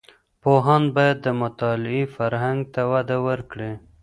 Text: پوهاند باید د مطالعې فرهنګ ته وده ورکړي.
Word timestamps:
پوهاند 0.41 0.87
باید 0.95 1.17
د 1.25 1.27
مطالعې 1.41 2.03
فرهنګ 2.15 2.59
ته 2.73 2.81
وده 2.91 3.17
ورکړي. 3.27 3.71